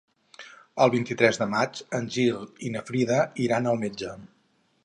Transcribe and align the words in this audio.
El 0.85 0.93
vint-i-tres 0.95 1.39
de 1.43 1.47
maig 1.51 1.83
en 1.99 2.09
Gil 2.17 2.41
i 2.69 2.75
na 2.77 2.85
Frida 2.91 3.23
iran 3.49 3.73
al 3.75 3.83
metge. 3.87 4.19